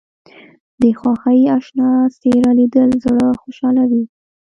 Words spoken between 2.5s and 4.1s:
لیدل زړه خوشحالوي